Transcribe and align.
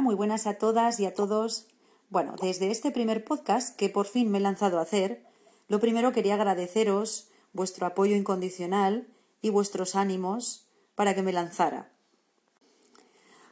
Muy 0.00 0.14
buenas 0.14 0.46
a 0.46 0.54
todas 0.54 0.98
y 0.98 1.04
a 1.04 1.12
todos. 1.12 1.66
Bueno, 2.08 2.34
desde 2.40 2.70
este 2.70 2.90
primer 2.90 3.22
podcast 3.22 3.76
que 3.76 3.90
por 3.90 4.06
fin 4.06 4.30
me 4.30 4.38
he 4.38 4.40
lanzado 4.40 4.78
a 4.78 4.82
hacer, 4.82 5.26
lo 5.68 5.78
primero 5.78 6.12
quería 6.12 6.34
agradeceros 6.34 7.28
vuestro 7.52 7.86
apoyo 7.86 8.16
incondicional 8.16 9.08
y 9.42 9.50
vuestros 9.50 9.96
ánimos 9.96 10.66
para 10.94 11.14
que 11.14 11.22
me 11.22 11.34
lanzara. 11.34 11.92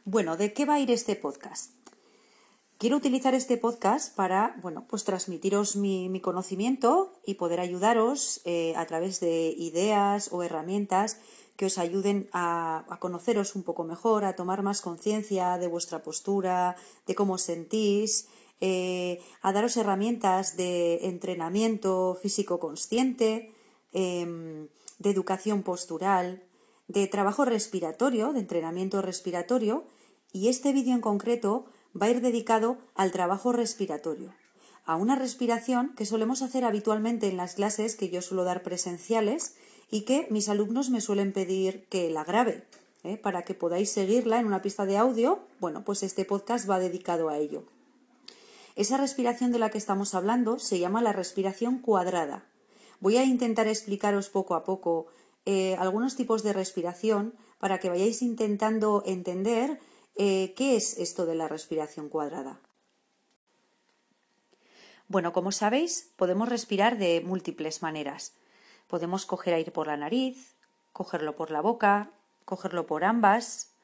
Bueno, 0.05 0.37
¿de 0.37 0.51
qué 0.53 0.65
va 0.65 0.75
a 0.75 0.79
ir 0.79 0.89
este 0.89 1.15
podcast? 1.15 1.71
Quiero 2.79 2.97
utilizar 2.97 3.35
este 3.35 3.57
podcast 3.57 4.15
para, 4.15 4.57
bueno, 4.61 4.85
pues 4.89 5.03
transmitiros 5.03 5.75
mi, 5.75 6.19
conocimiento 6.19 7.21
y 7.25 7.35
poder 7.35 7.59
ayudaros 7.59 8.41
eh, 8.45 8.73
a 8.75 8.87
través 8.87 9.19
de 9.19 9.53
ideas 9.55 10.29
o 10.31 10.41
herramientas 10.41 11.19
que 11.59 11.67
os 11.67 11.75
ayuden 11.75 12.31
a, 12.31 12.87
conoceros 13.03 13.51
un 13.53 13.63
poco 13.67 13.83
mejor, 13.83 14.23
a 14.23 14.39
tomar 14.39 14.63
más 14.63 14.79
conciencia 14.79 15.59
de 15.59 15.67
vuestra 15.67 15.99
postura, 16.07 16.79
de 17.03 17.15
cómo 17.19 17.35
os 17.35 17.43
sentís, 17.43 18.31
eh, 18.63 19.19
a 19.43 19.51
daros 19.51 19.75
herramientas 19.75 20.55
de 20.55 21.03
entrenamiento 21.11 22.15
físico 22.15 22.63
consciente, 22.63 23.51
em, 23.91 24.71
de 25.03 25.09
educación 25.11 25.59
postural, 25.67 26.47
de 26.87 27.11
trabajo 27.11 27.43
respiratorio, 27.43 28.31
de 28.31 28.39
entrenamiento 28.39 29.01
respiratorio, 29.01 29.83
y 30.31 30.47
este 30.47 30.71
vídeo 30.71 30.95
en 30.95 31.03
concreto 31.03 31.67
va 31.91 32.05
a 32.05 32.11
ir 32.15 32.21
dedicado 32.21 32.77
al 32.95 33.11
trabajo 33.11 33.51
respiratorio, 33.51 34.31
a 34.85 34.95
una 34.95 35.19
respiración 35.19 35.91
que 35.97 36.05
solemos 36.05 36.41
hacer 36.41 36.63
habitualmente 36.63 37.27
en 37.27 37.35
las 37.35 37.55
clases 37.55 37.97
que 37.97 38.07
yo 38.07 38.21
suelo 38.21 38.45
dar 38.45 38.63
presenciales 38.63 39.59
y 39.91 40.01
que 40.01 40.27
mis 40.29 40.49
alumnos 40.49 40.89
me 40.89 41.01
suelen 41.01 41.33
pedir 41.33 41.85
que 41.85 42.09
la 42.09 42.23
grabe. 42.23 42.63
¿eh? 43.03 43.17
Para 43.17 43.43
que 43.43 43.53
podáis 43.53 43.91
seguirla 43.91 44.39
en 44.39 44.47
una 44.47 44.61
pista 44.61 44.85
de 44.85 44.97
audio, 44.97 45.39
bueno, 45.59 45.83
pues 45.83 46.03
este 46.03 46.25
podcast 46.25 46.69
va 46.69 46.79
dedicado 46.79 47.29
a 47.29 47.37
ello. 47.37 47.63
Esa 48.75 48.97
respiración 48.97 49.51
de 49.51 49.59
la 49.59 49.69
que 49.69 49.77
estamos 49.77 50.15
hablando 50.15 50.59
se 50.59 50.79
llama 50.79 51.01
la 51.01 51.11
respiración 51.11 51.79
cuadrada. 51.79 52.45
Voy 52.99 53.17
a 53.17 53.23
intentar 53.23 53.67
explicaros 53.67 54.29
poco 54.29 54.55
a 54.55 54.63
poco 54.63 55.07
eh, 55.45 55.75
algunos 55.79 56.15
tipos 56.15 56.43
de 56.43 56.53
respiración 56.53 57.33
para 57.57 57.79
que 57.79 57.89
vayáis 57.89 58.21
intentando 58.21 59.03
entender 59.05 59.79
eh, 60.15 60.53
qué 60.55 60.75
es 60.75 60.97
esto 60.97 61.25
de 61.25 61.35
la 61.35 61.47
respiración 61.47 62.09
cuadrada. 62.09 62.61
Bueno, 65.07 65.33
como 65.33 65.51
sabéis, 65.51 66.11
podemos 66.17 66.47
respirar 66.47 66.97
de 66.97 67.21
múltiples 67.21 67.81
maneras. 67.81 68.33
Podemos 68.89 69.27
coger 69.27 69.53
aire 69.53 69.71
por 69.71 69.85
la 69.85 69.97
nariz, 69.97 70.55
cogerlo 70.93 71.35
por 71.35 71.51
la 71.51 71.61
boca, 71.61 72.09
cogerlo 72.43 72.87
por 72.87 73.03
ambas. 73.03 73.75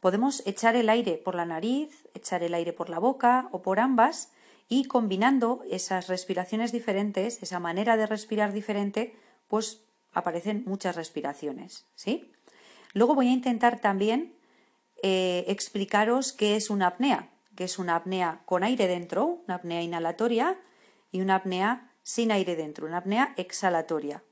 Podemos 0.00 0.44
echar 0.44 0.74
el 0.74 0.88
aire 0.88 1.18
por 1.18 1.36
la 1.36 1.46
nariz, 1.46 2.08
echar 2.14 2.42
el 2.42 2.54
aire 2.54 2.72
por 2.72 2.90
la 2.90 2.98
boca 2.98 3.48
o 3.52 3.62
por 3.62 3.78
ambas 3.78 4.32
y 4.68 4.86
combinando 4.86 5.62
esas 5.70 6.08
respiraciones 6.08 6.72
diferentes, 6.72 7.40
esa 7.44 7.60
manera 7.60 7.96
de 7.96 8.06
respirar 8.06 8.52
diferente, 8.52 9.14
pues 9.46 9.82
aparecen 10.12 10.64
muchas 10.66 10.96
respiraciones, 10.96 11.86
¿sí? 11.94 12.32
Luego 12.92 13.14
voy 13.14 13.28
a 13.28 13.32
intentar 13.32 13.78
también 13.78 14.34
eh, 15.04 15.44
explicaros 15.46 16.32
qué 16.32 16.56
es 16.56 16.70
una 16.70 16.88
apnea, 16.88 17.30
que 17.54 17.62
es 17.62 17.78
una 17.78 17.94
apnea 17.94 18.42
con 18.46 18.64
aire 18.64 18.88
dentro, 18.88 19.42
una 19.46 19.56
apnea 19.56 19.80
inhalatoria 19.80 20.58
y 21.12 21.20
una 21.20 21.36
apnea 21.36 21.92
sin 22.02 22.32
aire 22.32 22.56
dentro, 22.56 22.88
una 22.88 22.98
apnea 22.98 23.32
exhalatoria 23.36 24.24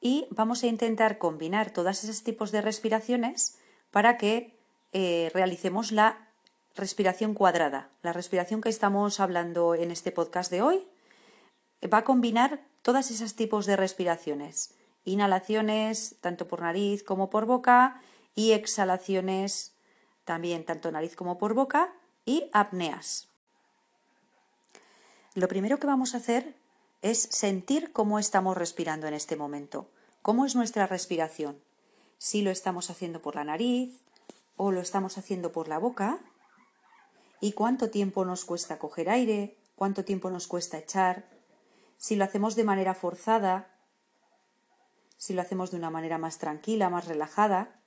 y 0.00 0.26
vamos 0.30 0.62
a 0.62 0.66
intentar 0.66 1.18
combinar 1.18 1.70
todos 1.70 2.04
esos 2.04 2.22
tipos 2.22 2.52
de 2.52 2.60
respiraciones 2.60 3.58
para 3.90 4.16
que 4.16 4.58
eh, 4.92 5.30
realicemos 5.34 5.92
la 5.92 6.28
respiración 6.74 7.34
cuadrada. 7.34 7.90
La 8.02 8.12
respiración 8.12 8.60
que 8.60 8.68
estamos 8.68 9.20
hablando 9.20 9.74
en 9.74 9.90
este 9.90 10.12
podcast 10.12 10.50
de 10.50 10.62
hoy 10.62 10.86
va 11.92 11.98
a 11.98 12.04
combinar 12.04 12.60
todos 12.82 13.10
esos 13.10 13.34
tipos 13.34 13.66
de 13.66 13.76
respiraciones. 13.76 14.74
Inhalaciones 15.04 16.16
tanto 16.20 16.46
por 16.46 16.60
nariz 16.60 17.02
como 17.02 17.30
por 17.30 17.46
boca 17.46 18.00
y 18.34 18.52
exhalaciones 18.52 19.74
también 20.24 20.64
tanto 20.64 20.92
nariz 20.92 21.16
como 21.16 21.38
por 21.38 21.54
boca 21.54 21.92
y 22.24 22.50
apneas. 22.52 23.28
Lo 25.34 25.48
primero 25.48 25.78
que 25.78 25.86
vamos 25.86 26.14
a 26.14 26.18
hacer 26.18 26.54
es 27.02 27.28
sentir 27.30 27.92
cómo 27.92 28.18
estamos 28.18 28.56
respirando 28.56 29.06
en 29.06 29.14
este 29.14 29.36
momento, 29.36 29.90
cómo 30.22 30.44
es 30.44 30.56
nuestra 30.56 30.86
respiración, 30.86 31.60
si 32.18 32.42
lo 32.42 32.50
estamos 32.50 32.90
haciendo 32.90 33.22
por 33.22 33.36
la 33.36 33.44
nariz 33.44 34.02
o 34.56 34.72
lo 34.72 34.80
estamos 34.80 35.18
haciendo 35.18 35.52
por 35.52 35.68
la 35.68 35.78
boca. 35.78 36.18
Y 37.40 37.52
cuánto 37.52 37.90
tiempo 37.90 38.24
nos 38.24 38.44
cuesta 38.44 38.78
coger 38.78 39.08
aire, 39.08 39.56
cuánto 39.76 40.04
tiempo 40.04 40.28
nos 40.30 40.48
cuesta 40.48 40.78
echar, 40.78 41.28
si 41.96 42.16
lo 42.16 42.24
hacemos 42.24 42.56
de 42.56 42.64
manera 42.64 42.94
forzada, 42.94 43.74
si 45.16 45.34
lo 45.34 45.42
hacemos 45.42 45.70
de 45.70 45.76
una 45.76 45.90
manera 45.90 46.18
más 46.18 46.38
tranquila, 46.38 46.90
más 46.90 47.06
relajada. 47.06 47.80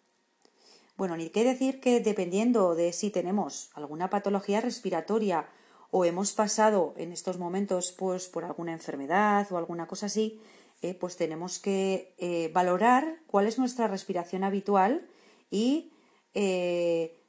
Bueno, 0.95 1.17
ni 1.17 1.29
qué 1.29 1.43
decir 1.43 1.81
que 1.81 1.99
dependiendo 1.99 2.75
de 2.75 2.93
si 2.93 3.09
tenemos 3.09 3.71
alguna 3.73 4.09
patología 4.09 4.61
respiratoria 4.61 5.49
o 5.91 6.05
hemos 6.05 6.31
pasado 6.31 6.93
en 6.97 7.11
estos 7.11 7.37
momentos 7.37 7.91
pues 7.91 8.27
por 8.27 8.45
alguna 8.45 8.71
enfermedad 8.71 9.45
o 9.51 9.57
alguna 9.57 9.87
cosa 9.87 10.05
así, 10.05 10.39
eh, 10.81 10.95
pues 10.95 11.17
tenemos 11.17 11.59
que 11.59 12.15
eh, 12.17 12.49
valorar 12.53 13.17
cuál 13.27 13.45
es 13.45 13.59
nuestra 13.59 13.87
respiración 13.87 14.43
habitual 14.43 15.05
y 15.51 15.91
eh, 16.33 17.19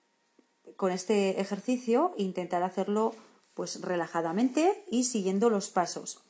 con 0.76 0.92
este 0.92 1.40
ejercicio 1.40 2.14
intentar 2.16 2.62
hacerlo 2.62 3.14
pues 3.54 3.82
relajadamente 3.82 4.84
y 4.90 5.04
siguiendo 5.04 5.50
los 5.50 5.68
pasos. 5.68 6.20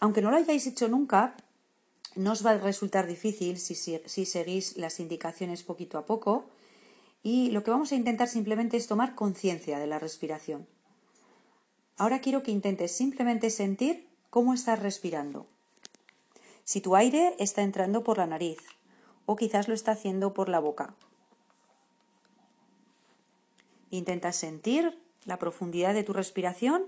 Aunque 0.00 0.22
no 0.22 0.30
lo 0.30 0.36
hayáis 0.36 0.66
hecho 0.66 0.88
nunca, 0.88 1.36
no 2.16 2.32
os 2.32 2.44
va 2.44 2.50
a 2.50 2.58
resultar 2.58 3.06
difícil 3.06 3.58
si, 3.58 3.74
si 3.76 4.26
seguís 4.26 4.76
las 4.76 4.98
indicaciones 4.98 5.62
poquito 5.62 5.98
a 5.98 6.04
poco 6.04 6.46
y 7.22 7.50
lo 7.52 7.62
que 7.62 7.70
vamos 7.70 7.92
a 7.92 7.96
intentar 7.96 8.28
simplemente 8.28 8.76
es 8.76 8.88
tomar 8.88 9.14
conciencia 9.14 9.78
de 9.78 9.86
la 9.86 9.98
respiración. 9.98 10.66
Ahora 12.00 12.22
quiero 12.22 12.42
que 12.42 12.50
intentes 12.50 12.92
simplemente 12.92 13.50
sentir 13.50 14.08
cómo 14.30 14.54
estás 14.54 14.78
respirando. 14.78 15.46
Si 16.64 16.80
tu 16.80 16.96
aire 16.96 17.36
está 17.38 17.60
entrando 17.60 18.02
por 18.02 18.16
la 18.16 18.26
nariz 18.26 18.56
o 19.26 19.36
quizás 19.36 19.68
lo 19.68 19.74
está 19.74 19.92
haciendo 19.92 20.32
por 20.32 20.48
la 20.48 20.60
boca. 20.60 20.94
Intenta 23.90 24.32
sentir 24.32 24.98
la 25.26 25.38
profundidad 25.38 25.92
de 25.92 26.02
tu 26.02 26.14
respiración 26.14 26.86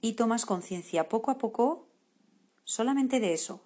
y 0.00 0.12
tomas 0.12 0.46
conciencia 0.46 1.08
poco 1.08 1.32
a 1.32 1.38
poco 1.38 1.88
solamente 2.62 3.18
de 3.18 3.32
eso, 3.32 3.60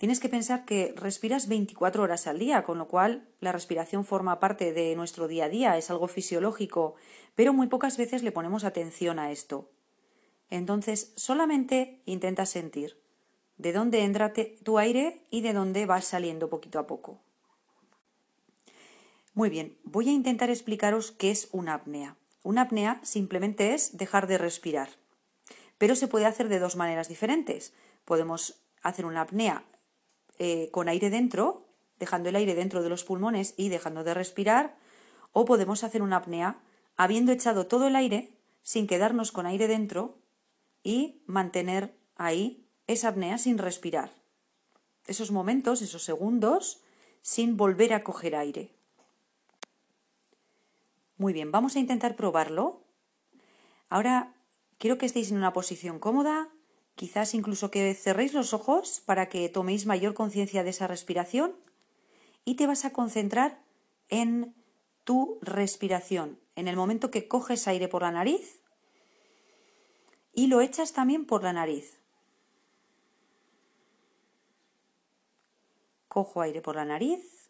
Tienes 0.00 0.18
que 0.18 0.30
pensar 0.30 0.64
que 0.64 0.94
respiras 0.96 1.46
24 1.46 2.02
horas 2.02 2.26
al 2.26 2.38
día, 2.38 2.64
con 2.64 2.78
lo 2.78 2.88
cual 2.88 3.28
la 3.38 3.52
respiración 3.52 4.06
forma 4.06 4.40
parte 4.40 4.72
de 4.72 4.96
nuestro 4.96 5.28
día 5.28 5.44
a 5.44 5.48
día, 5.50 5.76
es 5.76 5.90
algo 5.90 6.08
fisiológico, 6.08 6.94
pero 7.34 7.52
muy 7.52 7.66
pocas 7.66 7.98
veces 7.98 8.22
le 8.22 8.32
ponemos 8.32 8.64
atención 8.64 9.18
a 9.18 9.30
esto. 9.30 9.68
Entonces, 10.48 11.12
solamente 11.16 12.00
intenta 12.06 12.46
sentir 12.46 12.96
de 13.58 13.74
dónde 13.74 14.04
entra 14.04 14.32
tu 14.64 14.78
aire 14.78 15.20
y 15.28 15.42
de 15.42 15.52
dónde 15.52 15.84
va 15.84 16.00
saliendo 16.00 16.48
poquito 16.48 16.78
a 16.78 16.86
poco. 16.86 17.20
Muy 19.34 19.50
bien, 19.50 19.76
voy 19.84 20.08
a 20.08 20.12
intentar 20.12 20.48
explicaros 20.48 21.10
qué 21.10 21.30
es 21.30 21.50
una 21.52 21.74
apnea. 21.74 22.16
Una 22.42 22.62
apnea 22.62 23.02
simplemente 23.02 23.74
es 23.74 23.98
dejar 23.98 24.26
de 24.28 24.38
respirar, 24.38 24.88
pero 25.76 25.94
se 25.94 26.08
puede 26.08 26.24
hacer 26.24 26.48
de 26.48 26.58
dos 26.58 26.74
maneras 26.74 27.10
diferentes. 27.10 27.74
Podemos 28.06 28.62
hacer 28.80 29.04
una 29.04 29.20
apnea 29.20 29.66
eh, 30.42 30.70
con 30.72 30.88
aire 30.88 31.10
dentro, 31.10 31.66
dejando 31.98 32.30
el 32.30 32.36
aire 32.36 32.54
dentro 32.54 32.82
de 32.82 32.88
los 32.88 33.04
pulmones 33.04 33.52
y 33.58 33.68
dejando 33.68 34.04
de 34.04 34.14
respirar, 34.14 34.74
o 35.32 35.44
podemos 35.44 35.84
hacer 35.84 36.00
una 36.00 36.16
apnea 36.16 36.58
habiendo 36.96 37.30
echado 37.30 37.66
todo 37.66 37.86
el 37.88 37.94
aire 37.94 38.32
sin 38.62 38.86
quedarnos 38.86 39.32
con 39.32 39.44
aire 39.44 39.68
dentro 39.68 40.16
y 40.82 41.22
mantener 41.26 41.94
ahí 42.16 42.66
esa 42.86 43.08
apnea 43.08 43.36
sin 43.36 43.58
respirar. 43.58 44.12
Esos 45.06 45.30
momentos, 45.30 45.82
esos 45.82 46.04
segundos, 46.04 46.80
sin 47.20 47.58
volver 47.58 47.92
a 47.92 48.02
coger 48.02 48.34
aire. 48.34 48.70
Muy 51.18 51.34
bien, 51.34 51.52
vamos 51.52 51.76
a 51.76 51.80
intentar 51.80 52.16
probarlo. 52.16 52.80
Ahora 53.90 54.32
quiero 54.78 54.96
que 54.96 55.04
estéis 55.04 55.32
en 55.32 55.36
una 55.36 55.52
posición 55.52 55.98
cómoda, 55.98 56.48
Quizás 57.00 57.32
incluso 57.32 57.70
que 57.70 57.94
cerréis 57.94 58.34
los 58.34 58.52
ojos 58.52 59.00
para 59.06 59.30
que 59.30 59.48
toméis 59.48 59.86
mayor 59.86 60.12
conciencia 60.12 60.62
de 60.62 60.68
esa 60.68 60.86
respiración 60.86 61.56
y 62.44 62.56
te 62.56 62.66
vas 62.66 62.84
a 62.84 62.92
concentrar 62.92 63.58
en 64.10 64.54
tu 65.04 65.38
respiración, 65.40 66.38
en 66.56 66.68
el 66.68 66.76
momento 66.76 67.10
que 67.10 67.26
coges 67.26 67.66
aire 67.68 67.88
por 67.88 68.02
la 68.02 68.10
nariz 68.10 68.60
y 70.34 70.48
lo 70.48 70.60
echas 70.60 70.92
también 70.92 71.24
por 71.24 71.42
la 71.42 71.54
nariz. 71.54 72.02
Cojo 76.06 76.42
aire 76.42 76.60
por 76.60 76.76
la 76.76 76.84
nariz 76.84 77.48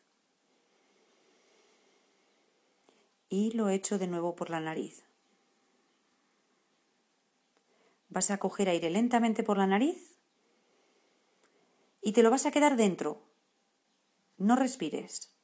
y 3.29 3.51
lo 3.51 3.69
echo 3.69 3.99
de 3.99 4.07
nuevo 4.07 4.37
por 4.37 4.49
la 4.49 4.61
nariz. 4.61 5.10
Vas 8.11 8.31
a 8.31 8.39
coger 8.39 8.69
aire 8.69 8.91
lentamente 8.91 9.43
por 9.43 9.57
la 9.57 9.67
nariz 9.67 10.19
y 12.03 12.13
te 12.13 12.23
lo 12.23 12.31
vas 12.31 12.45
a 12.45 12.51
quedar 12.51 12.77
dentro. 12.77 13.23
No 14.37 14.57
respires. 14.57 15.35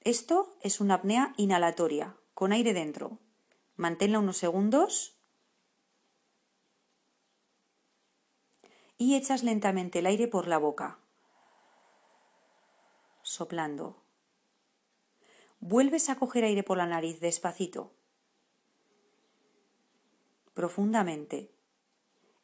Esto 0.00 0.56
es 0.62 0.80
una 0.80 0.94
apnea 0.94 1.34
inhalatoria, 1.36 2.16
con 2.32 2.52
aire 2.52 2.72
dentro. 2.72 3.18
Manténla 3.76 4.18
unos 4.18 4.36
segundos 4.36 5.20
y 8.96 9.16
echas 9.16 9.42
lentamente 9.42 9.98
el 9.98 10.06
aire 10.06 10.28
por 10.28 10.46
la 10.46 10.58
boca, 10.58 10.98
soplando. 13.22 14.02
Vuelves 15.58 16.08
a 16.08 16.16
coger 16.16 16.44
aire 16.44 16.62
por 16.62 16.76
la 16.76 16.86
nariz 16.86 17.20
despacito, 17.20 17.92
profundamente. 20.54 21.50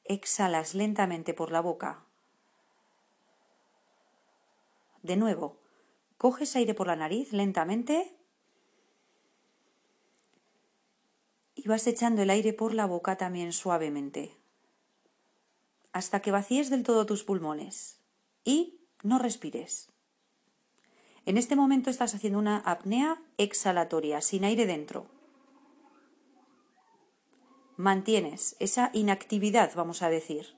Exhalas 0.08 0.74
lentamente 0.74 1.34
por 1.34 1.50
la 1.50 1.60
boca. 1.60 2.04
De 5.02 5.16
nuevo, 5.16 5.58
coges 6.18 6.56
aire 6.56 6.74
por 6.74 6.86
la 6.86 6.96
nariz 6.96 7.32
lentamente 7.32 8.16
y 11.54 11.68
vas 11.68 11.86
echando 11.86 12.22
el 12.22 12.30
aire 12.30 12.52
por 12.52 12.74
la 12.74 12.86
boca 12.86 13.16
también 13.16 13.52
suavemente, 13.52 14.36
hasta 15.92 16.20
que 16.20 16.30
vacíes 16.30 16.70
del 16.70 16.82
todo 16.82 17.06
tus 17.06 17.24
pulmones 17.24 17.98
y 18.44 18.80
no 19.02 19.18
respires. 19.18 19.88
En 21.24 21.38
este 21.38 21.56
momento 21.56 21.90
estás 21.90 22.14
haciendo 22.14 22.38
una 22.38 22.58
apnea 22.58 23.20
exhalatoria, 23.36 24.20
sin 24.20 24.44
aire 24.44 24.66
dentro. 24.66 25.15
Mantienes 27.76 28.56
esa 28.58 28.90
inactividad, 28.93 29.73
vamos 29.75 30.02
a 30.02 30.11
decir. 30.11 30.56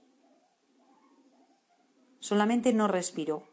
Solamente 2.20 2.73
no 2.73 2.88
respiro. 2.88 3.49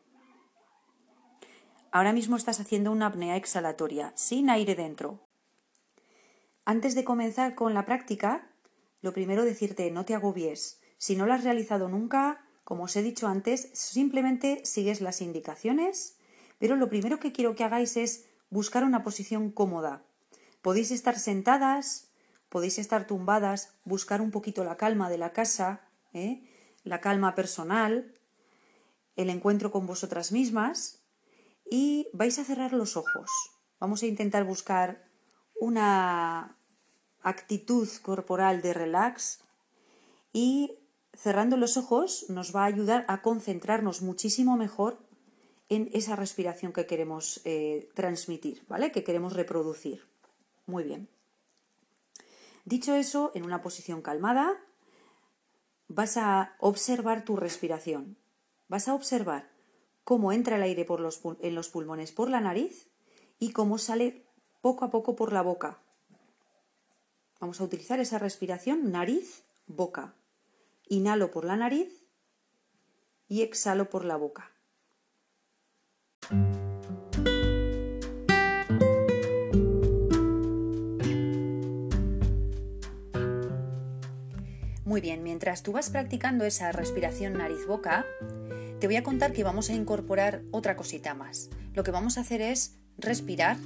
Ahora 1.91 2.13
mismo 2.13 2.35
estás 2.35 2.59
haciendo 2.59 2.91
una 2.91 3.07
apnea 3.07 3.37
exhalatoria, 3.37 4.11
sin 4.15 4.49
aire 4.49 4.75
dentro. 4.75 5.21
Antes 6.65 6.95
de 6.95 7.03
comenzar 7.03 7.55
con 7.55 7.73
la 7.73 7.85
práctica, 7.85 8.49
lo 9.01 9.13
primero 9.13 9.45
decirte, 9.45 9.89
no 9.91 10.05
te 10.05 10.15
agobies. 10.15 10.81
Si 10.97 11.15
no 11.15 11.25
lo 11.25 11.33
has 11.33 11.43
realizado 11.43 11.89
nunca, 11.89 12.45
como 12.63 12.83
os 12.83 12.95
he 12.95 13.03
dicho 13.03 13.27
antes, 13.27 13.69
simplemente 13.73 14.65
sigues 14.65 15.01
las 15.01 15.21
indicaciones 15.21 16.17
pero 16.59 16.75
lo 16.75 16.89
primero 16.89 17.19
que 17.19 17.31
quiero 17.31 17.55
que 17.55 17.63
hagáis 17.63 17.97
es 17.97 18.25
buscar 18.49 18.83
una 18.83 19.03
posición 19.03 19.51
cómoda. 19.51 20.03
Podéis 20.61 20.91
estar 20.91 21.19
sentadas, 21.19 22.11
podéis 22.49 22.77
estar 22.79 23.07
tumbadas, 23.07 23.73
buscar 23.83 24.21
un 24.21 24.31
poquito 24.31 24.63
la 24.63 24.77
calma 24.77 25.09
de 25.09 25.17
la 25.17 25.33
casa, 25.33 25.81
¿eh? 26.13 26.43
la 26.83 27.01
calma 27.01 27.35
personal, 27.35 28.13
el 29.15 29.29
encuentro 29.29 29.71
con 29.71 29.85
vosotras 29.85 30.31
mismas 30.31 31.03
y 31.69 32.07
vais 32.13 32.37
a 32.39 32.43
cerrar 32.43 32.73
los 32.73 32.97
ojos. 32.97 33.29
Vamos 33.79 34.03
a 34.03 34.07
intentar 34.07 34.43
buscar 34.43 35.05
una 35.59 36.57
actitud 37.21 37.89
corporal 38.01 38.61
de 38.61 38.73
relax 38.73 39.39
y 40.31 40.77
cerrando 41.13 41.57
los 41.57 41.77
ojos 41.77 42.25
nos 42.29 42.55
va 42.55 42.63
a 42.63 42.67
ayudar 42.67 43.05
a 43.07 43.21
concentrarnos 43.21 44.01
muchísimo 44.01 44.57
mejor 44.57 44.99
en 45.69 45.89
esa 45.93 46.15
respiración 46.15 46.73
que 46.73 46.85
queremos 46.85 47.41
eh, 47.45 47.89
transmitir, 47.95 48.63
¿vale? 48.67 48.91
Que 48.91 49.03
queremos 49.03 49.33
reproducir. 49.33 50.03
Muy 50.67 50.83
bien. 50.83 51.09
Dicho 52.65 52.95
eso, 52.95 53.31
en 53.35 53.45
una 53.45 53.61
posición 53.61 54.01
calmada, 54.01 54.59
vas 55.87 56.17
a 56.17 56.55
observar 56.59 57.23
tu 57.23 57.35
respiración. 57.37 58.17
Vas 58.67 58.87
a 58.87 58.95
observar 58.95 59.51
cómo 60.03 60.31
entra 60.31 60.55
el 60.55 60.63
aire 60.63 60.83
por 60.83 60.99
los, 60.99 61.21
en 61.41 61.53
los 61.53 61.69
pulmones 61.69 62.11
por 62.11 62.29
la 62.29 62.41
nariz 62.41 62.89
y 63.37 63.51
cómo 63.51 63.77
sale 63.77 64.25
poco 64.61 64.83
a 64.83 64.89
poco 64.89 65.15
por 65.15 65.31
la 65.31 65.43
boca. 65.43 65.79
Vamos 67.39 67.61
a 67.61 67.63
utilizar 67.63 67.99
esa 67.99 68.17
respiración 68.17 68.91
nariz-boca. 68.91 70.15
Inhalo 70.87 71.29
por 71.29 71.45
la 71.45 71.57
nariz 71.57 72.07
y 73.27 73.43
exhalo 73.43 73.91
por 73.91 74.05
la 74.05 74.15
boca. 74.15 74.51
Muy 84.85 85.01
bien, 85.01 85.23
mientras 85.23 85.63
tú 85.63 85.71
vas 85.71 85.89
practicando 85.89 86.45
esa 86.45 86.71
respiración 86.71 87.33
nariz-boca, 87.33 88.05
te 88.79 88.85
voy 88.85 88.97
a 88.97 89.03
contar 89.03 89.33
que 89.33 89.43
vamos 89.43 89.71
a 89.71 89.73
incorporar 89.73 90.43
otra 90.51 90.75
cosita 90.75 91.15
más. 91.15 91.49
Lo 91.73 91.83
que 91.83 91.89
vamos 91.89 92.19
a 92.19 92.21
hacer 92.21 92.39
es 92.39 92.77
respirar 92.99 93.57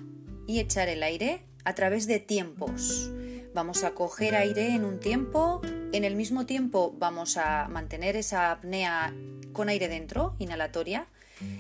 y 0.48 0.60
echar 0.60 0.88
el 0.88 1.04
aire 1.04 1.44
a 1.66 1.76
través 1.76 2.08
de 2.08 2.20
tiempos. 2.20 3.12
Vamos 3.54 3.84
a 3.84 3.92
coger 3.92 4.34
aire 4.34 4.74
en 4.74 4.86
un 4.86 5.02
tiempo, 5.02 5.60
en 5.92 6.06
el 6.06 6.16
mismo 6.16 6.46
tiempo 6.46 6.96
vamos 6.98 7.36
a 7.36 7.68
mantener 7.68 8.16
esa 8.16 8.52
apnea 8.52 9.14
con 9.52 9.68
aire 9.68 9.90
dentro, 9.90 10.36
inhalatoria, 10.40 11.08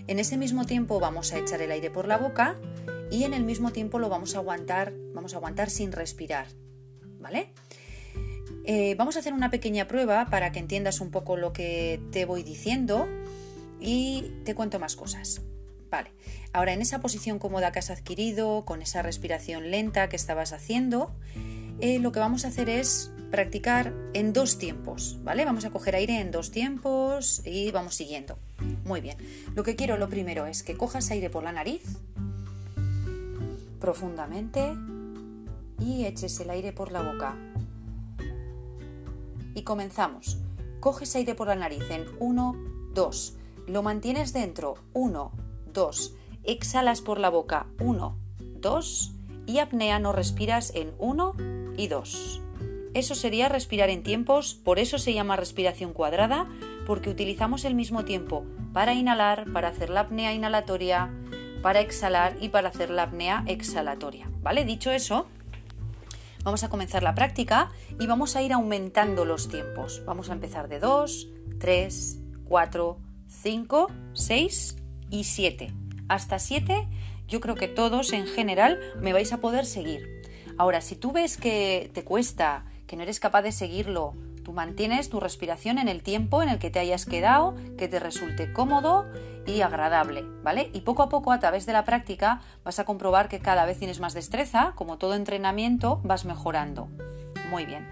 en 0.07 0.19
ese 0.19 0.37
mismo 0.37 0.65
tiempo 0.65 1.01
vamos 1.01 1.33
a 1.33 1.37
echar 1.37 1.61
el 1.61 1.71
aire 1.71 1.91
por 1.91 2.07
la 2.07 2.17
boca 2.17 2.55
y 3.11 3.25
en 3.25 3.33
el 3.33 3.43
mismo 3.43 3.71
tiempo 3.71 3.99
lo 3.99 4.07
vamos 4.07 4.35
a 4.35 4.37
aguantar, 4.37 4.93
vamos 5.13 5.33
a 5.33 5.37
aguantar 5.37 5.69
sin 5.69 5.91
respirar, 5.91 6.47
¿vale? 7.19 7.51
Eh, 8.71 8.93
vamos 8.93 9.15
a 9.15 9.21
hacer 9.21 9.33
una 9.33 9.49
pequeña 9.49 9.87
prueba 9.87 10.27
para 10.29 10.51
que 10.51 10.59
entiendas 10.59 11.01
un 11.01 11.09
poco 11.09 11.37
lo 11.37 11.53
que 11.53 11.99
te 12.11 12.25
voy 12.25 12.43
diciendo 12.43 13.07
y 13.81 14.31
te 14.45 14.53
cuento 14.53 14.77
más 14.77 14.95
cosas. 14.95 15.41
Vale, 15.89 16.11
ahora 16.53 16.73
en 16.73 16.83
esa 16.83 16.99
posición 16.99 17.39
cómoda 17.39 17.71
que 17.71 17.79
has 17.79 17.89
adquirido, 17.89 18.65
con 18.65 18.83
esa 18.83 19.01
respiración 19.01 19.71
lenta 19.71 20.07
que 20.07 20.15
estabas 20.15 20.53
haciendo, 20.53 21.11
eh, 21.79 21.97
lo 21.97 22.11
que 22.11 22.19
vamos 22.19 22.45
a 22.45 22.49
hacer 22.49 22.69
es 22.69 23.11
practicar 23.31 23.91
en 24.13 24.33
dos 24.33 24.59
tiempos, 24.59 25.17
¿vale? 25.23 25.45
Vamos 25.45 25.65
a 25.65 25.71
coger 25.71 25.95
aire 25.95 26.19
en 26.19 26.29
dos 26.29 26.51
tiempos 26.51 27.41
y 27.47 27.71
vamos 27.71 27.95
siguiendo. 27.95 28.37
Muy 28.85 29.01
bien. 29.01 29.17
Lo 29.55 29.63
que 29.63 29.75
quiero 29.75 29.97
lo 29.97 30.09
primero 30.09 30.45
es 30.45 30.61
que 30.61 30.77
cojas 30.77 31.09
aire 31.09 31.31
por 31.31 31.43
la 31.43 31.53
nariz 31.53 31.81
profundamente 33.81 34.75
y 35.79 36.05
eches 36.05 36.39
el 36.39 36.51
aire 36.51 36.71
por 36.71 36.91
la 36.91 37.01
boca. 37.01 37.35
Y 39.53 39.63
comenzamos. 39.63 40.37
Coges 40.79 41.15
aire 41.15 41.35
por 41.35 41.47
la 41.47 41.55
nariz 41.55 41.89
en 41.89 42.05
1, 42.19 42.55
2. 42.93 43.37
Lo 43.67 43.83
mantienes 43.83 44.33
dentro. 44.33 44.75
1, 44.93 45.31
2. 45.73 46.15
Exhalas 46.43 47.01
por 47.01 47.19
la 47.19 47.29
boca. 47.29 47.67
1, 47.79 48.17
2. 48.61 49.15
Y 49.45 49.59
apnea 49.59 49.99
no 49.99 50.11
respiras 50.11 50.73
en 50.75 50.93
1 50.99 51.33
y 51.77 51.87
2. 51.87 52.41
Eso 52.93 53.13
sería 53.13 53.49
respirar 53.49 53.89
en 53.89 54.01
tiempos, 54.01 54.55
por 54.55 54.79
eso 54.79 54.97
se 54.97 55.13
llama 55.13 55.35
respiración 55.35 55.93
cuadrada, 55.93 56.47
porque 56.87 57.09
utilizamos 57.09 57.63
el 57.65 57.75
mismo 57.75 58.03
tiempo 58.03 58.45
para 58.73 58.95
inhalar, 58.95 59.51
para 59.53 59.67
hacer 59.67 59.91
la 59.91 60.01
apnea 60.01 60.33
inhalatoria, 60.33 61.13
para 61.61 61.81
exhalar 61.81 62.35
y 62.41 62.49
para 62.49 62.69
hacer 62.69 62.89
la 62.89 63.03
apnea 63.03 63.43
exhalatoria. 63.47 64.31
¿Vale? 64.41 64.65
Dicho 64.65 64.89
eso, 64.91 65.27
vamos 66.43 66.63
a 66.63 66.69
comenzar 66.69 67.03
la 67.03 67.15
práctica 67.15 67.71
y 67.99 68.07
vamos 68.07 68.35
a 68.35 68.41
ir 68.41 68.53
aumentando 68.53 69.25
los 69.25 69.49
tiempos. 69.49 70.03
Vamos 70.05 70.29
a 70.29 70.33
empezar 70.33 70.67
de 70.67 70.79
2, 70.79 71.29
3, 71.59 72.19
4, 72.45 72.97
5, 73.27 73.87
6 74.13 74.75
y 75.09 75.23
7. 75.23 75.73
Hasta 76.07 76.39
7 76.39 76.87
yo 77.27 77.39
creo 77.39 77.55
que 77.55 77.67
todos 77.67 78.11
en 78.13 78.25
general 78.25 78.79
me 78.99 79.13
vais 79.13 79.31
a 79.33 79.39
poder 79.39 79.65
seguir. 79.65 80.21
Ahora, 80.57 80.81
si 80.81 80.95
tú 80.95 81.11
ves 81.11 81.37
que 81.37 81.91
te 81.93 82.03
cuesta, 82.03 82.65
que 82.87 82.95
no 82.95 83.03
eres 83.03 83.19
capaz 83.19 83.43
de 83.43 83.51
seguirlo, 83.51 84.15
tú 84.43 84.53
mantienes 84.53 85.09
tu 85.09 85.19
respiración 85.19 85.77
en 85.77 85.87
el 85.87 86.03
tiempo 86.03 86.41
en 86.41 86.49
el 86.49 86.59
que 86.59 86.69
te 86.69 86.79
hayas 86.79 87.05
quedado, 87.05 87.55
que 87.77 87.87
te 87.87 87.99
resulte 87.99 88.51
cómodo 88.53 89.05
y 89.45 89.61
agradable, 89.61 90.23
¿vale? 90.43 90.69
Y 90.73 90.81
poco 90.81 91.03
a 91.03 91.09
poco, 91.09 91.31
a 91.31 91.39
través 91.39 91.65
de 91.65 91.73
la 91.73 91.85
práctica, 91.85 92.41
vas 92.63 92.79
a 92.79 92.85
comprobar 92.85 93.29
que 93.29 93.39
cada 93.39 93.65
vez 93.65 93.79
tienes 93.79 93.99
más 93.99 94.13
destreza, 94.13 94.73
como 94.75 94.97
todo 94.97 95.15
entrenamiento, 95.15 96.01
vas 96.03 96.25
mejorando. 96.25 96.89
Muy 97.49 97.65
bien. 97.65 97.87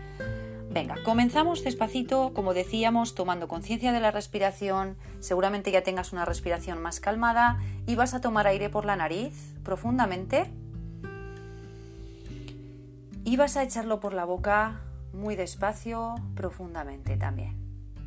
Venga, 0.70 0.96
comenzamos 1.04 1.64
despacito, 1.64 2.34
como 2.34 2.54
decíamos, 2.54 3.16
tomando 3.16 3.48
conciencia 3.48 3.92
de 3.92 4.00
la 4.00 4.12
respiración, 4.12 4.98
seguramente 5.20 5.72
ya 5.72 5.82
tengas 5.82 6.14
una 6.14 6.26
respiración 6.26 6.82
más 6.82 7.00
calmada 7.00 7.60
y 7.88 7.96
vas 7.96 8.14
a 8.14 8.22
tomar 8.22 8.46
aire 8.48 8.70
por 8.70 8.86
la 8.86 8.96
nariz 8.96 9.56
profundamente 9.64 10.52
y 13.24 13.38
vas 13.38 13.58
a 13.58 13.64
echarlo 13.64 14.00
por 14.00 14.14
la 14.14 14.26
boca 14.26 14.82
muy 15.18 15.36
despacio, 15.36 16.16
profundamente 16.36 17.18
también. 17.18 17.58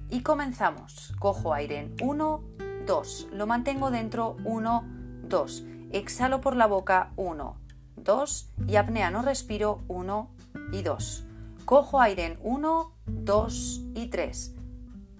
Y 0.08 0.22
comenzamos. 0.22 1.12
Cojo 1.18 1.52
aire 1.52 1.78
en 1.78 1.96
1, 2.00 2.42
2. 2.86 3.28
Lo 3.32 3.46
mantengo 3.46 3.90
dentro 3.90 4.36
1, 4.44 4.84
2. 5.28 5.64
Exhalo 5.92 6.40
por 6.40 6.56
la 6.56 6.66
boca 6.66 7.12
1, 7.16 7.56
2 7.96 8.52
y 8.66 8.76
apnea 8.76 9.10
no 9.10 9.22
respiro 9.22 9.82
1 9.88 10.30
y 10.72 10.82
2. 10.82 11.26
Cojo 11.64 12.00
aire 12.00 12.26
en 12.26 12.38
1, 12.42 12.92
2 13.06 13.80
y 13.94 14.06
3. 14.06 14.54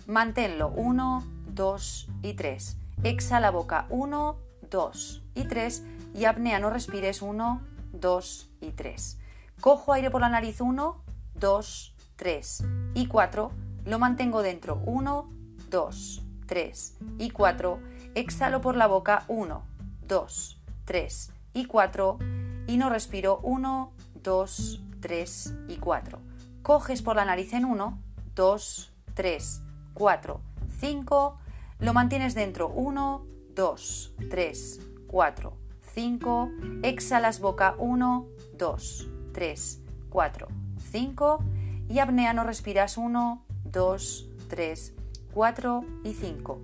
Manténlo 0.07 0.69
1, 0.71 1.25
2 1.55 2.09
y 2.23 2.35
3. 2.35 2.77
Exhala 3.03 3.51
boca 3.51 3.87
1, 3.91 4.37
2 4.71 5.23
y 5.35 5.45
3 5.45 5.85
y 6.15 6.25
apnea 6.25 6.59
no 6.59 6.71
respires 6.71 7.23
1, 7.23 7.61
2 7.93 8.51
y 8.61 8.73
3. 8.73 9.19
Cojo 9.61 9.93
aire 9.93 10.11
por 10.11 10.21
la 10.21 10.29
nariz 10.29 10.61
1, 10.61 11.05
2, 11.41 11.95
3 12.17 12.65
y 12.93 13.07
4. 13.07 13.51
Lo 13.87 13.99
mantengo 13.99 14.43
dentro 14.43 14.83
1, 14.85 15.31
2, 15.71 16.23
3 16.47 16.99
y 17.19 17.31
4. 17.31 17.81
Exhalo 18.15 18.61
por 18.61 18.77
la 18.77 18.87
boca 18.87 19.25
1, 19.29 19.63
2, 20.07 20.61
3 20.85 21.33
y 21.55 21.65
4 21.65 22.19
y 22.67 22.77
no 22.77 22.91
respiro 22.91 23.41
1, 23.43 23.93
2, 24.23 24.83
3 25.01 25.55
y 25.69 25.77
4. 25.77 26.19
Coges 26.63 27.01
por 27.01 27.17
la 27.17 27.25
nariz 27.25 27.55
en 27.55 27.65
1, 27.65 27.99
2, 28.35 28.93
3, 29.15 29.63
4, 29.95 30.41
5. 30.79 31.39
Lo 31.79 31.95
mantienes 31.95 32.35
dentro 32.35 32.69
1, 32.69 33.25
2, 33.55 34.15
3, 34.29 34.81
4, 35.07 35.57
5. 35.95 36.51
Exhalas 36.83 37.41
boca 37.41 37.77
1, 37.79 38.27
2, 38.59 39.09
3, 39.33 39.83
4, 40.11 40.49
5. 40.91 41.45
Y 41.89 41.99
apnea 41.99 42.33
no 42.33 42.45
respiras 42.45 42.97
1, 42.97 43.45
2, 43.65 44.29
3, 44.49 44.95
4 45.33 45.85
y 46.05 46.13
5. 46.15 46.61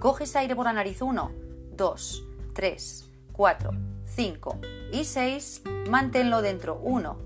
Coges 0.00 0.36
aire 0.36 0.56
por 0.56 0.64
la 0.64 0.72
nariz 0.72 1.02
1, 1.02 1.30
2, 1.76 2.24
3, 2.54 3.10
4, 3.32 3.70
5 4.04 4.58
y 4.92 5.04
6. 5.04 5.62
Manténlo 5.88 6.42
dentro 6.42 6.78
1, 6.82 7.16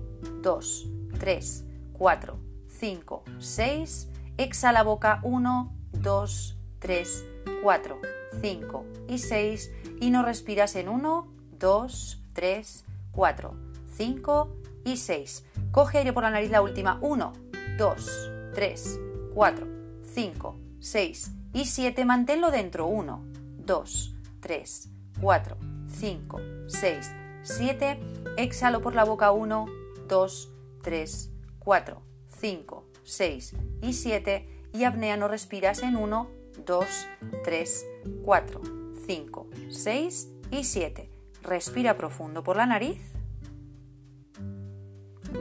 2, 0.41 0.87
3, 1.19 1.65
4, 1.93 2.39
5, 2.67 3.23
6. 3.39 4.07
Exhala 4.37 4.83
boca 4.83 5.19
1, 5.23 5.73
2, 5.93 6.57
3, 6.79 7.25
4, 7.63 8.01
5 8.41 8.85
y 9.07 9.17
6. 9.17 9.71
Y 9.99 10.09
no 10.11 10.23
respiras 10.23 10.75
en 10.75 10.89
1, 10.89 11.27
2, 11.59 12.23
3, 12.33 12.85
4, 13.11 13.53
5 13.95 14.56
y 14.87 14.95
6. 14.95 15.43
Coge 15.71 15.99
aire 15.99 16.13
por 16.13 16.23
la 16.23 16.31
nariz 16.31 16.49
la 16.49 16.61
última. 16.61 16.97
1, 17.01 17.33
2, 17.77 18.31
3, 18.55 18.99
4, 19.33 19.67
5, 20.01 20.59
6 20.79 21.31
y 21.53 21.65
7. 21.65 22.05
Manténlo 22.05 22.51
dentro. 22.51 22.87
1, 22.87 23.25
2, 23.65 24.15
3, 24.39 24.89
4, 25.19 25.57
5, 25.91 26.41
6, 26.67 27.11
7. 27.43 27.99
Exhalo 28.37 28.81
por 28.81 28.95
la 28.95 29.03
boca 29.03 29.31
1, 29.31 29.65
2, 30.07 30.51
3, 30.81 31.31
4, 31.59 32.01
5, 32.39 32.85
6 33.03 33.55
y 33.81 33.93
7. 33.93 34.69
Y 34.73 34.83
apnea 34.85 35.17
no 35.17 35.27
respiras 35.27 35.83
en 35.83 35.97
1, 35.97 36.29
2, 36.65 37.07
3, 37.43 37.85
4, 38.23 38.61
5, 39.05 39.47
6 39.69 40.29
y 40.51 40.63
7. 40.63 41.11
Respira 41.43 41.97
profundo 41.97 42.41
por 42.41 42.55
la 42.55 42.65
nariz. 42.65 43.16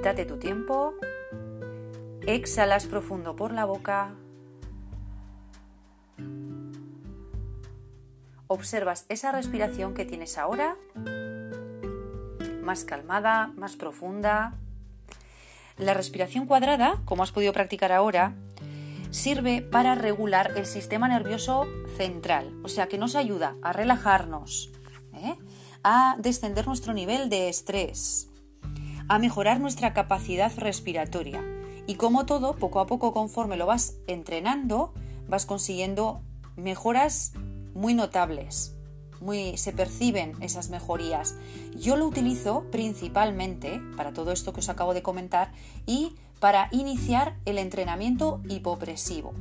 Date 0.03 0.25
tu 0.25 0.39
tiempo. 0.39 0.95
Exhalas 2.27 2.87
profundo 2.87 3.37
por 3.37 3.53
la 3.53 3.65
boca. 3.65 4.15
Observas 8.49 9.07
esa 9.09 9.33
respiración 9.33 9.95
que 9.95 10.05
tienes 10.05 10.39
ahora, 10.39 10.77
más 12.63 12.85
calmada, 12.85 13.53
más 13.57 13.77
profunda. 13.77 14.55
La 15.77 15.95
respiración 15.95 16.47
cuadrada, 16.47 17.01
como 17.05 17.23
has 17.23 17.33
podido 17.33 17.53
practicar 17.53 17.93
ahora, 17.93 18.35
sirve 19.11 19.63
para 19.63 19.95
regular 19.95 20.53
el 20.57 20.67
sistema 20.67 21.09
nervioso 21.09 21.67
central, 21.97 22.53
o 22.63 22.69
sea 22.69 22.87
que 22.87 22.99
nos 22.99 23.17
ayuda 23.17 23.57
a 23.63 23.73
relajarnos, 23.73 24.71
¿eh? 25.15 25.37
a 25.83 26.17
descender 26.19 26.67
nuestro 26.67 26.93
nivel 26.93 27.29
de 27.29 27.49
estrés, 27.49 28.29
a 29.09 29.19
mejorar 29.19 29.61
nuestra 29.61 29.93
capacidad 29.93 30.53
respiratoria. 30.57 31.43
Y 31.87 31.95
como 31.95 32.27
todo, 32.27 32.57
poco 32.57 32.81
a 32.81 32.87
poco 32.87 33.13
conforme 33.13 33.57
lo 33.57 33.67
vas 33.67 33.95
entrenando, 34.07 34.93
vas 35.29 35.47
consiguiendo 35.47 36.21
mejoras 36.57 37.33
muy 37.75 37.95
notables. 37.95 38.75
Muy, 39.21 39.57
se 39.57 39.73
perciben 39.73 40.33
esas 40.41 40.69
mejorías. 40.69 41.37
Yo 41.75 41.97
lo 41.97 42.07
utilizo 42.07 42.65
principalmente 42.71 43.81
para 43.97 44.13
todo 44.13 44.33
esto 44.33 44.53
que 44.53 44.61
os 44.61 44.69
acabo 44.69 44.95
de 44.95 45.03
comentar 45.03 45.53
y 45.87 46.17
para 46.41 46.69
iniciar 46.71 47.37
el 47.47 47.59
entrenamiento 47.59 48.41
hipopresivo. 48.49 49.33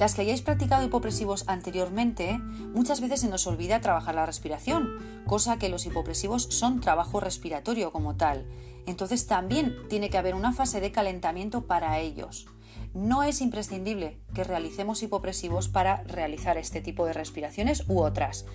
Las 0.00 0.14
que 0.14 0.22
hayáis 0.22 0.40
practicado 0.40 0.82
hipopresivos 0.82 1.44
anteriormente, 1.46 2.38
muchas 2.72 3.02
veces 3.02 3.20
se 3.20 3.28
nos 3.28 3.46
olvida 3.46 3.82
trabajar 3.82 4.14
la 4.14 4.24
respiración, 4.24 4.96
cosa 5.26 5.58
que 5.58 5.68
los 5.68 5.84
hipopresivos 5.84 6.44
son 6.44 6.80
trabajo 6.80 7.20
respiratorio 7.20 7.92
como 7.92 8.16
tal. 8.16 8.46
Entonces 8.86 9.26
también 9.26 9.76
tiene 9.90 10.08
que 10.08 10.16
haber 10.16 10.34
una 10.34 10.54
fase 10.54 10.80
de 10.80 10.90
calentamiento 10.90 11.66
para 11.66 11.98
ellos. 11.98 12.46
No 12.94 13.22
es 13.24 13.42
imprescindible 13.42 14.16
que 14.32 14.42
realicemos 14.42 15.02
hipopresivos 15.02 15.68
para 15.68 16.02
realizar 16.04 16.56
este 16.56 16.80
tipo 16.80 17.04
de 17.04 17.12
respiraciones 17.12 17.84
u 17.86 18.00
otras, 18.00 18.46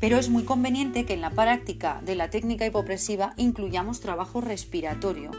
pero 0.00 0.18
es 0.18 0.28
muy 0.28 0.44
conveniente 0.44 1.06
que 1.06 1.14
en 1.14 1.22
la 1.22 1.30
práctica 1.30 2.02
de 2.04 2.14
la 2.14 2.28
técnica 2.28 2.66
hipopresiva 2.66 3.32
incluyamos 3.38 4.00
trabajo 4.00 4.42
respiratorio. 4.42 5.30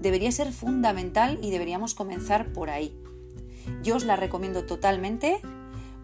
Debería 0.00 0.32
ser 0.32 0.52
fundamental 0.52 1.38
y 1.40 1.52
deberíamos 1.52 1.94
comenzar 1.94 2.52
por 2.52 2.68
ahí. 2.68 2.97
Yo 3.82 3.96
os 3.96 4.04
la 4.04 4.16
recomiendo 4.16 4.64
totalmente. 4.64 5.40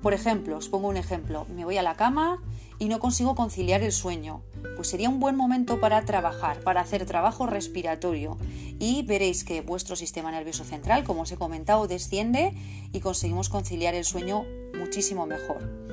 Por 0.02 0.12
ejemplo, 0.12 0.58
os 0.58 0.68
pongo 0.68 0.88
un 0.88 0.96
ejemplo, 0.96 1.46
me 1.54 1.64
voy 1.64 1.78
a 1.78 1.82
la 1.82 1.96
cama 1.96 2.42
y 2.78 2.88
no 2.88 3.00
consigo 3.00 3.34
conciliar 3.34 3.82
el 3.82 3.92
sueño. 3.92 4.42
Pues 4.76 4.88
sería 4.88 5.08
un 5.08 5.20
buen 5.20 5.36
momento 5.36 5.80
para 5.80 6.04
trabajar, 6.04 6.60
para 6.60 6.80
hacer 6.80 7.06
trabajo 7.06 7.46
respiratorio 7.46 8.36
y 8.78 9.02
veréis 9.02 9.44
que 9.44 9.60
vuestro 9.60 9.96
sistema 9.96 10.30
nervioso 10.30 10.64
central, 10.64 11.04
como 11.04 11.22
os 11.22 11.32
he 11.32 11.36
comentado, 11.36 11.86
desciende 11.86 12.52
y 12.92 13.00
conseguimos 13.00 13.48
conciliar 13.48 13.94
el 13.94 14.04
sueño 14.04 14.44
muchísimo 14.78 15.26
mejor. 15.26 15.84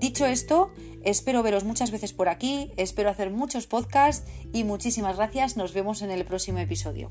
Dicho 0.00 0.24
esto, 0.24 0.70
espero 1.04 1.42
veros 1.42 1.64
muchas 1.64 1.90
veces 1.90 2.14
por 2.14 2.28
aquí, 2.28 2.72
espero 2.76 3.10
hacer 3.10 3.30
muchos 3.30 3.66
podcasts 3.66 4.26
y 4.52 4.64
muchísimas 4.64 5.16
gracias, 5.16 5.56
nos 5.56 5.74
vemos 5.74 6.00
en 6.00 6.10
el 6.10 6.24
próximo 6.24 6.58
episodio. 6.58 7.10